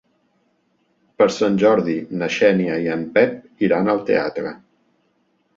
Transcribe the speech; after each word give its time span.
Per 1.21 1.27
Sant 1.35 1.59
Jordi 1.65 1.97
na 2.21 2.31
Xènia 2.37 2.79
i 2.87 2.89
en 2.97 3.05
Pep 3.19 3.69
iran 3.69 3.93
al 3.95 4.03
teatre. 4.09 4.59